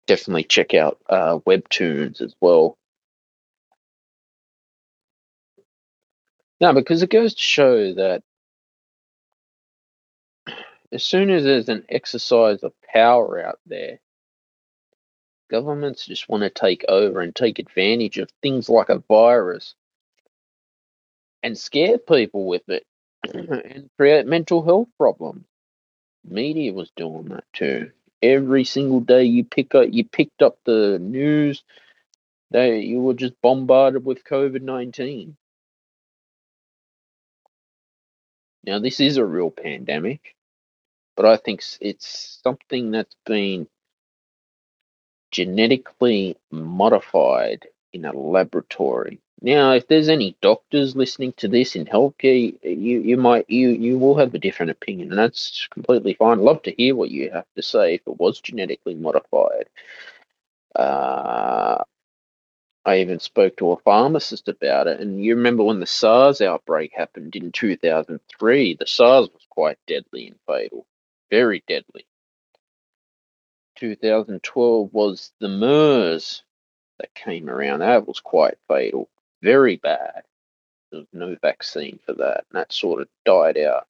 [0.07, 2.77] Definitely check out uh, Webtoons as well.
[6.61, 8.23] No, because it goes to show that
[10.93, 14.01] as soon as there's an exercise of power out there,
[15.51, 19.75] governments just want to take over and take advantage of things like a virus
[21.43, 22.87] and scare people with it
[23.35, 25.45] and create mental health problems.
[26.25, 27.91] Media was doing that too.
[28.21, 31.63] Every single day you pick up you picked up the news,
[32.51, 35.37] they you were just bombarded with COVID nineteen.
[38.65, 40.35] Now this is a real pandemic,
[41.19, 43.67] but I think it's something that's been
[45.33, 49.21] genetically modified in a laboratory.
[49.43, 53.99] Now, if there's any doctors listening to this in healthcare, you you might you you
[53.99, 56.39] will have a different opinion, and that's completely fine.
[56.39, 59.69] Love to hear what you have to say if it was genetically modified.
[60.77, 61.83] Uh,
[62.85, 66.93] I even spoke to a pharmacist about it, and you remember when the SARS outbreak
[66.95, 68.75] happened in 2003?
[68.75, 70.87] The SARS was quite deadly and fatal,
[71.31, 72.07] very deadly.
[73.77, 76.43] 2012 was the MERS
[76.99, 77.81] that came around.
[77.81, 79.09] That was quite fatal,
[79.43, 80.23] very bad.
[80.91, 83.87] There was no vaccine for that, and that sort of died out.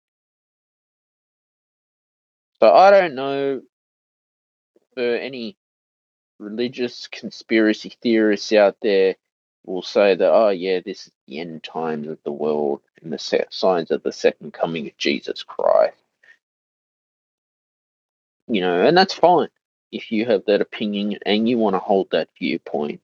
[2.61, 3.62] So I don't know
[4.95, 5.57] for any
[6.41, 9.14] religious conspiracy theorists out there
[9.64, 13.47] will say that, oh, yeah, this is the end times of the world and the
[13.51, 15.97] signs of the second coming of Jesus Christ.
[18.49, 19.49] You know, and that's fine
[19.92, 23.03] if you have that opinion and you want to hold that viewpoint.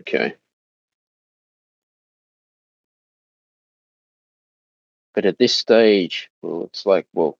[0.00, 0.34] Okay.
[5.14, 7.38] But at this stage, well, it's like, well,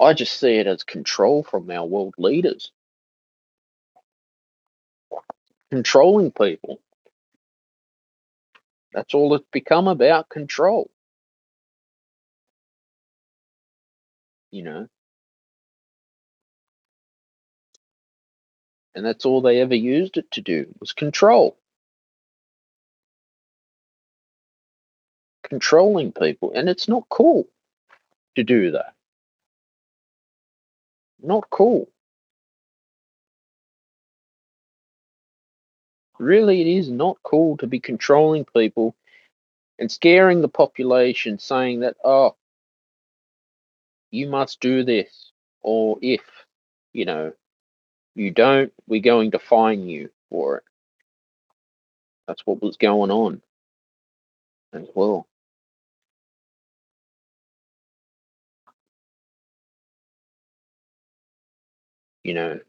[0.00, 2.72] I just see it as control from our world leaders,
[5.70, 6.80] controlling people.
[8.94, 10.90] That's all it's become about control.
[14.50, 14.88] You know,
[18.94, 21.56] and that's all they ever used it to do was control.
[25.44, 27.48] Controlling people, and it's not cool
[28.36, 28.94] to do that.
[31.22, 31.88] Not cool.
[36.18, 38.94] Really, it is not cool to be controlling people
[39.78, 42.36] and scaring the population, saying that, oh,
[44.10, 45.32] you must do this,
[45.62, 46.22] or if,
[46.92, 47.32] you know,
[48.14, 50.64] you don't, we're going to fine you for it.
[52.26, 53.42] That's what was going on
[54.72, 55.26] as well.
[62.22, 62.60] You know,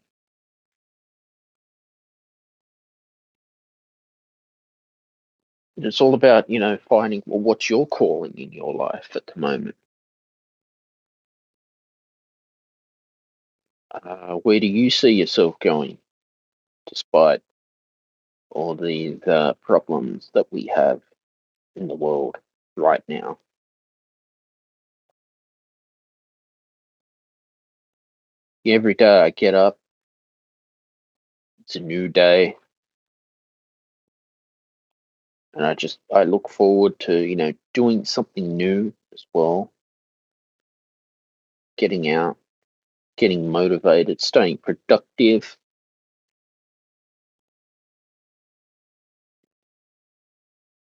[5.76, 9.38] it's all about, you know, finding well, what's your calling in your life at the
[9.38, 9.76] moment.
[13.92, 15.98] Uh, where do you see yourself going,
[16.88, 17.42] despite
[18.50, 21.02] all these uh, problems that we have
[21.76, 22.36] in the world
[22.76, 23.38] right now?
[28.66, 29.78] Every day I get up,
[31.62, 32.56] it's a new day,
[35.54, 39.72] and I just I look forward to you know doing something new as well,
[41.76, 42.38] getting out,
[43.16, 45.56] getting motivated, staying productive.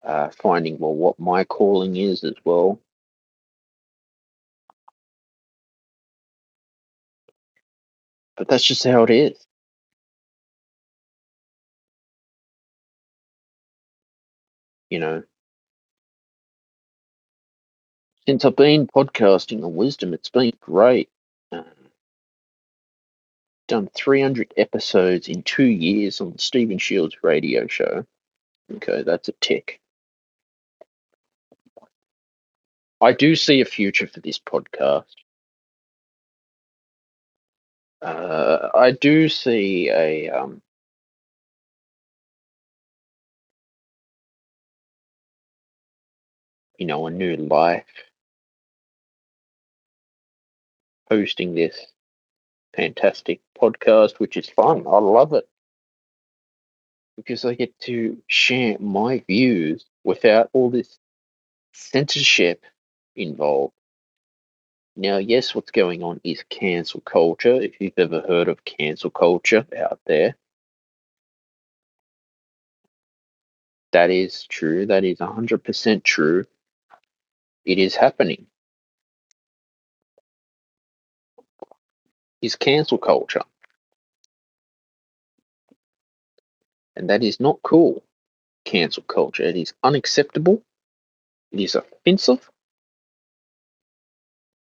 [0.03, 2.80] Uh, finding well what my calling is as well.
[8.38, 9.47] But that's just how it is.
[14.89, 15.23] You know,
[18.28, 21.09] since I've been podcasting on wisdom, it's been great.
[23.68, 28.05] Done 300 episodes in two years on the Stephen Shiels radio show.
[28.72, 29.80] Okay, that's a tick.
[33.01, 35.13] I do see a future for this podcast.
[38.01, 40.61] Uh, I do see a um,
[46.78, 47.86] you know a new life
[51.09, 51.88] hosting this
[52.76, 54.86] fantastic podcast, which is fun.
[54.88, 55.47] I love it
[57.17, 60.97] because I get to share my views without all this
[61.73, 62.63] censorship
[63.15, 63.73] involved.
[64.97, 67.55] Now, yes, what's going on is cancel culture.
[67.61, 70.36] If you've ever heard of cancel culture out there,
[73.91, 74.86] that is true.
[74.86, 76.45] That is 100% true.
[77.65, 78.47] It is happening.
[82.45, 83.41] Is cancel culture.
[86.95, 88.03] And that is not cool.
[88.65, 89.43] Cancel culture.
[89.43, 90.61] It is unacceptable.
[91.51, 92.49] It is offensive.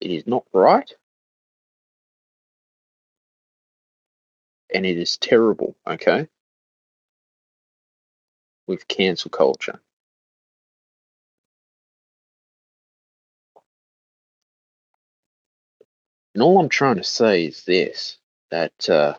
[0.01, 0.91] It is not right.
[4.74, 6.28] And it is terrible, okay?
[8.67, 9.80] With cancel culture.
[16.34, 18.18] And all I'm trying to say is this
[18.52, 19.16] that uh,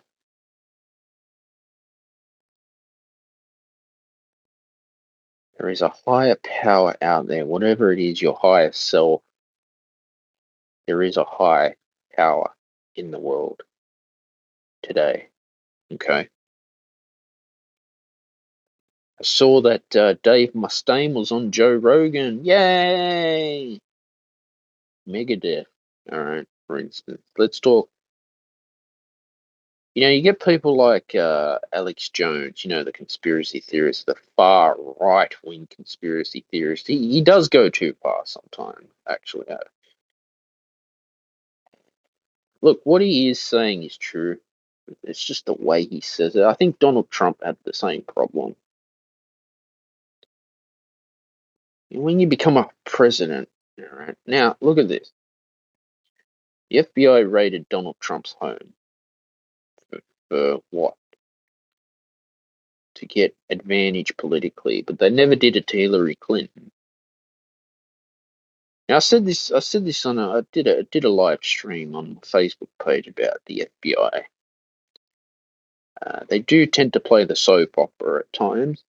[5.58, 9.22] there is a higher power out there, whatever it is, your higher self,
[10.86, 11.76] there is a high
[12.16, 12.52] power
[12.96, 13.62] in the world
[14.82, 15.28] today.
[15.92, 16.28] Okay.
[19.20, 22.44] I saw that uh, Dave Mustaine was on Joe Rogan.
[22.44, 23.78] Yay!
[25.08, 25.66] Megadeth.
[26.12, 27.22] All right, for instance.
[27.36, 27.90] Let's talk.
[29.94, 34.16] You know, you get people like uh, Alex Jones, you know, the conspiracy theorist, the
[34.36, 36.88] far right wing conspiracy theorist.
[36.88, 39.50] He, he does go too far sometimes, actually.
[39.50, 39.58] Uh,
[42.62, 44.38] Look, what he is saying is true.
[45.04, 46.44] It's just the way he says it.
[46.44, 48.56] I think Donald Trump had the same problem.
[51.90, 53.48] When you become a president,
[53.80, 55.12] all right, now look at this.
[56.72, 58.72] The FBI raided Donald Trump's home
[60.30, 60.94] for, what?
[62.94, 66.70] To get advantage politically, but they never did it to Hillary Clinton.
[68.88, 69.52] Now I said this.
[69.52, 70.38] I said this on a.
[70.38, 74.22] I did a I did a live stream on the Facebook page about the FBI.
[76.00, 78.82] Uh, they do tend to play the soap opera at times.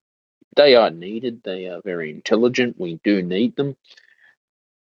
[0.56, 1.42] They are needed.
[1.44, 2.80] They are very intelligent.
[2.80, 3.76] We do need them.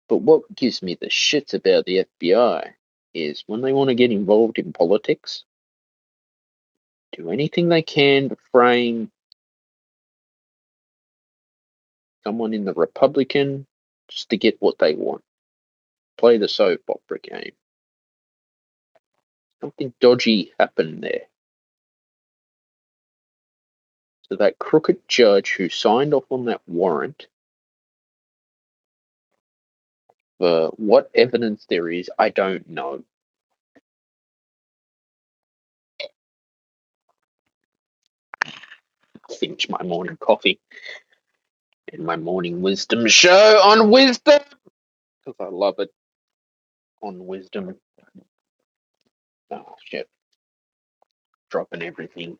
[0.07, 2.73] But what gives me the shits about the FBI
[3.13, 5.43] is when they want to get involved in politics,
[7.13, 9.11] do anything they can to frame
[12.23, 13.65] someone in the Republican
[14.09, 15.23] just to get what they want.
[16.17, 17.53] Play the soap opera game.
[19.61, 21.23] Something dodgy happened there.
[24.29, 27.27] So that crooked judge who signed off on that warrant,
[30.41, 33.03] for what evidence there is, I don't know.
[39.39, 40.59] Finish my morning coffee
[41.93, 44.41] and my morning wisdom show on wisdom
[45.25, 45.91] because I love it
[47.03, 47.75] on wisdom.
[49.51, 50.09] Oh shit,
[51.51, 52.37] dropping everything.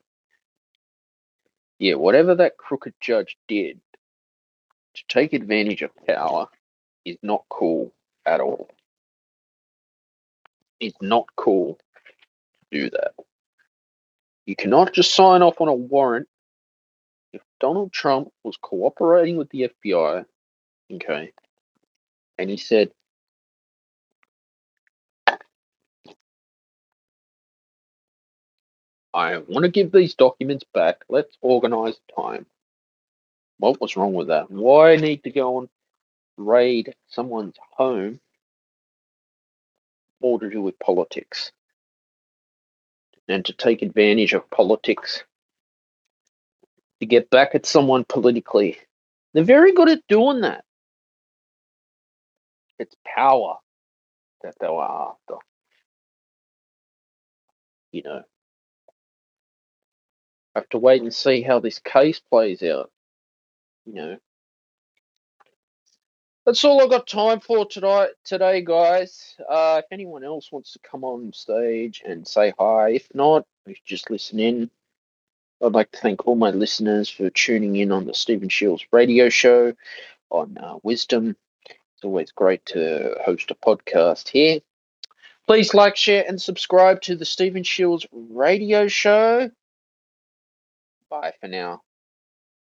[1.80, 3.82] Yeah, whatever that crooked judge did
[4.96, 6.48] to take advantage of power
[7.06, 7.92] is not cool
[8.26, 8.70] at all.
[10.80, 11.80] It's not cool
[12.72, 13.14] to do that.
[14.46, 16.28] You cannot just sign off on a warrant.
[17.34, 20.26] If Donald Trump was cooperating with the FBI,
[20.94, 21.32] okay,
[22.38, 22.92] and he said,
[29.14, 32.46] I want to give these documents back, let's organize time.
[33.60, 34.50] What was wrong with that?
[34.50, 35.70] Why need to go and
[36.48, 38.20] raid someone's home
[40.22, 41.52] all to do with politics?
[43.28, 45.24] And to take advantage of politics
[47.02, 48.78] to get back at someone politically.
[49.34, 50.64] They're very good at doing that.
[52.78, 53.58] It's power
[54.44, 55.36] that they were after.
[57.92, 58.22] You know.
[60.56, 62.92] I have to wait and see how this case plays out.
[63.86, 64.18] You know.
[66.46, 69.36] That's all I've got time for today, today guys.
[69.48, 73.46] Uh, if anyone else wants to come on stage and say hi, if not,
[73.86, 74.72] just listen in.
[75.64, 79.30] I'd like to thank all my listeners for tuning in on the Stephen Shiels radio
[79.30, 79.74] show
[80.32, 81.36] on uh, Wisdom.
[81.70, 84.62] It's always great to host a podcast here.
[85.46, 89.52] Please like, share, and subscribe to the Stephen Shiels radio show.
[91.10, 91.84] Bye for now.